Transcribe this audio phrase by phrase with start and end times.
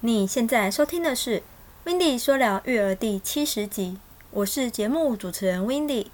[0.00, 1.38] 你现在收听的是
[1.84, 3.96] 《w i n d y 说聊育儿》第七十集，
[4.30, 6.10] 我是节目主持人 w i n d y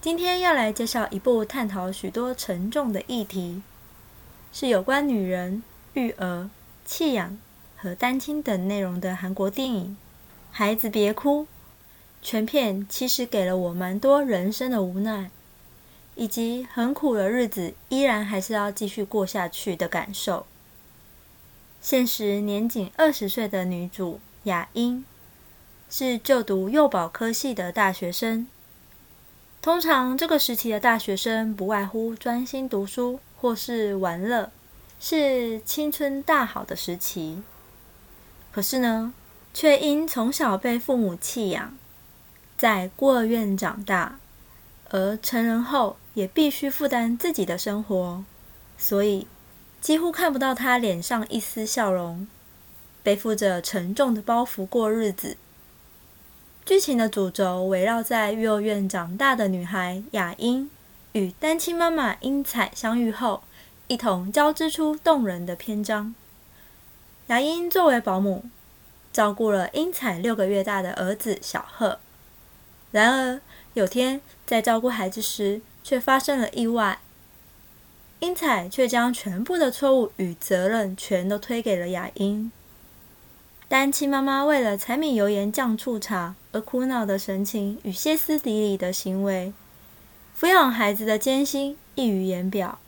[0.00, 3.62] 今天要来介绍一部探讨许多沉重的议题，
[4.52, 5.62] 是有关女人、
[5.94, 6.50] 育儿、
[6.84, 7.38] 弃养
[7.76, 9.96] 和单亲等内容的韩国电影。
[10.50, 11.46] 孩子别哭，
[12.20, 15.30] 全片其实给了我蛮多人生的无奈，
[16.16, 20.44] 以及很苦的日子依然还是要继续过下去的感受。
[21.86, 25.04] 现时年仅二十岁的女主雅英，
[25.88, 28.48] 是就读幼保科系的大学生。
[29.62, 34.50] 通常这个时期的大学生不外乎专心读书或是玩乐，
[34.98, 37.44] 是青春大好的时期。
[38.50, 39.14] 可是呢？
[39.54, 41.78] 却因从小被父母弃养，
[42.58, 44.18] 在孤儿院长大，
[44.90, 48.24] 而成人后也必须负担自己的生活，
[48.76, 49.28] 所以
[49.86, 52.26] 几乎看不到他脸上一丝笑容，
[53.04, 55.36] 背负着沉重的包袱过日子。
[56.64, 60.68] 剧情的主轴围绕在幼儿园长大的女孩雅英
[61.12, 63.44] 与单亲妈妈英彩相遇后，
[63.86, 66.12] 一同交织出动人的篇章。
[67.28, 68.46] 雅英作为保姆。
[69.12, 72.00] 照顾了英彩六个月大的儿子小贺，
[72.90, 73.40] 然而
[73.74, 76.98] 有天在照顾孩子时，却发生了意外。
[78.26, 82.50] 英彩却将全部的错误与责任全都推给了雅英。
[83.68, 89.52] 单亲妈妈为了柴米油盐酱醋茶而苦恼的神情与歇斯底里的行为，
[90.36, 92.80] 抚养孩子的艰辛溢于言表。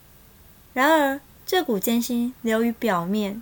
[0.74, 3.40] 然而这股艰辛流于表面，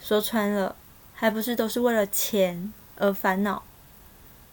[0.00, 0.74] 说穿了。
[1.18, 3.62] 还不是都是为了钱而烦恼？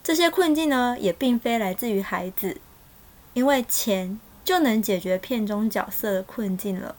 [0.02, 2.58] 这些困境呢，也并非来自于孩子，
[3.34, 6.96] 因为钱就能解决片中角色的困境了。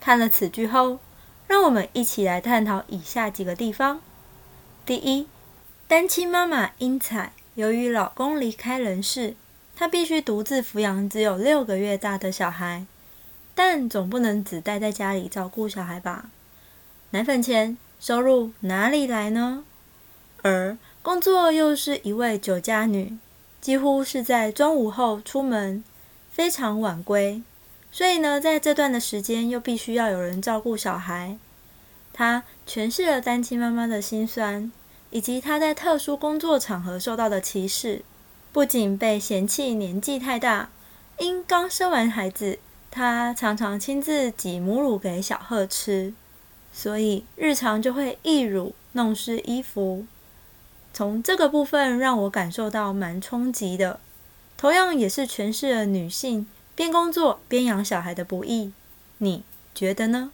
[0.00, 0.98] 看了此剧后，
[1.46, 4.00] 让我们一起来探讨以下几个地方：
[4.84, 5.26] 第一，
[5.86, 9.34] 单亲妈妈英彩由于老公离开人世，
[9.76, 12.86] 她必须独自抚养只有六个月大的小孩，
[13.54, 16.30] 但总不能只待在家里照顾小孩吧？
[17.10, 17.76] 奶粉钱。
[18.00, 19.62] 收入哪里来呢？
[20.42, 23.16] 而工作又是一位酒家女，
[23.62, 25.84] 几乎是在中午后出门，
[26.32, 27.40] 非常晚归。
[27.92, 31.38] 所以呢，在这段的时间又必须要有人照顾小孩。
[32.12, 34.72] 她诠释了单亲妈妈的辛酸，
[35.10, 38.02] 以及她在特殊工作场合受到的歧视。
[38.52, 40.70] 不仅被嫌弃年纪太大，
[41.18, 42.58] 因刚生完孩子，
[42.90, 46.12] 她常常亲自挤母乳给小贺吃。
[46.72, 50.04] 所以日常就会溢乳弄湿衣服，
[50.92, 54.00] 从这个部分让我感受到蛮冲击的。
[54.56, 58.72] 同样也是诠释了女性边工作边养小孩的不易，
[59.18, 59.42] 你
[59.74, 60.30] 觉得呢？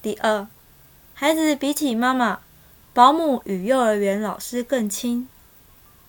[0.00, 0.46] 第二，
[1.14, 2.40] 孩子比起妈妈，
[2.92, 5.28] 保姆与幼儿园老师更亲，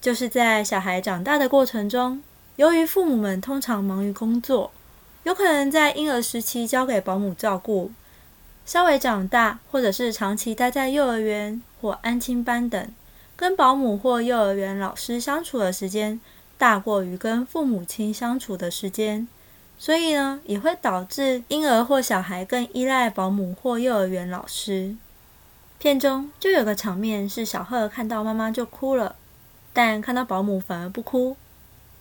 [0.01, 2.21] 就是在小孩长大的过程中。
[2.57, 4.71] 由于父母们通常忙于工作，
[5.23, 7.91] 有可能在婴儿时期交给保姆照顾，
[8.65, 12.91] 稍微长大或者是长期待在幼儿园或安亲班等，
[13.35, 16.19] 跟保姆或幼儿园老师相处的时间
[16.57, 19.27] 大过于跟父母亲相处的时间，
[19.77, 24.95] 所以呢，也会导致婴儿或小孩更依赖保姆或幼儿园老师。
[25.77, 29.15] 片中就有个场面是小贺看到妈妈就哭了，
[29.73, 31.37] 但看到保姆反而不哭。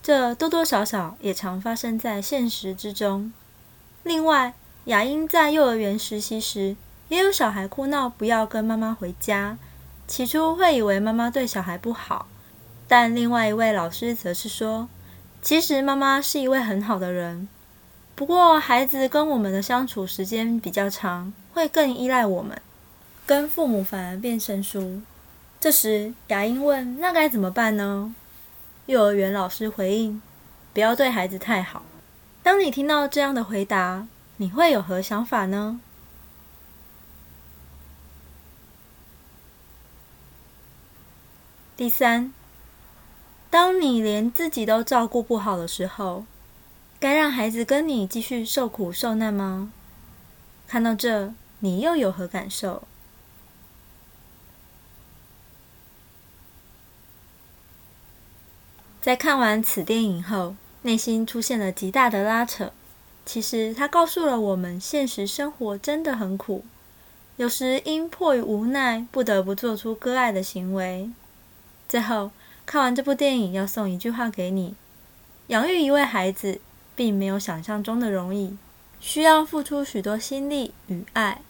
[0.02, 3.32] 这多多少少也常发生在现实之中。
[4.02, 6.76] 另外，雅英在幼儿园实习时，
[7.08, 9.56] 也有小孩哭闹，不要跟妈妈回家。
[10.06, 12.26] 起初会以为妈妈对小孩不好，
[12.86, 14.88] 但另外一位老师则是说，
[15.40, 17.48] 其实妈妈是一位很好的人。
[18.14, 22.60] 不过，孩子跟我们的相处时间比较长，会更依赖我们，
[23.24, 25.00] 跟父母反而变生疏。
[25.58, 28.14] 这时，雅英问：“那该怎么办呢？”
[28.84, 30.20] 幼儿园老师回应
[30.74, 31.82] ：“不要对孩子太好。”
[32.44, 35.80] 当你听到这样的回答，你会有何想法呢？
[41.76, 42.32] 第三，
[43.50, 46.24] 当你连自己都照顾不好的时候，
[46.98, 49.72] 该让孩子跟你继续受苦受难吗？
[50.66, 52.82] 看到这，你又有何感受？
[59.00, 62.72] 在看完此电影后，内心出现了极大的拉扯。
[63.26, 66.64] 其实它告诉了我们，现实生活真的很苦，
[67.36, 71.10] 有时因迫于无奈，不得不做出割爱的行为。
[71.88, 72.30] 最后，
[72.66, 74.74] 看完这部电影，要送一句话给你：
[75.48, 76.60] 养育一位孩子，
[76.94, 78.56] 并没有想象中的容易，
[79.00, 81.40] 需要付出许多心力与爱。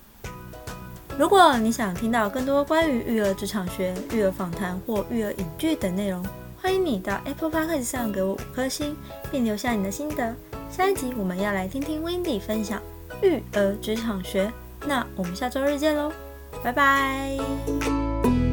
[1.18, 6.24] 如果你想听到更多关于育儿职场学、育儿访谈或育儿影剧等内容，
[6.60, 8.96] 欢迎你到 Apple Podcast 上给我五颗星，
[9.30, 10.34] 并留下你的心得。
[10.74, 12.82] 下一集我们要来听听 wendy 分享
[13.22, 14.52] 育儿职场学
[14.84, 16.12] 那我们下周日见喽
[16.64, 18.43] 拜拜。